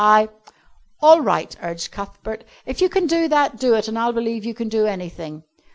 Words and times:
I" 0.03 0.29
"All 1.03 1.21
right," 1.21 1.55
urged 1.61 1.91
Cuthbert, 1.91 2.43
"if 2.65 2.81
you 2.81 2.89
can 2.89 3.05
do 3.05 3.27
that, 3.27 3.59
do 3.59 3.75
it, 3.75 3.87
and 3.87 3.99
I'll 3.99 4.13
believe 4.13 4.43
you 4.45 4.55
can 4.55 4.67
do 4.67 4.87
anything." 4.87 5.43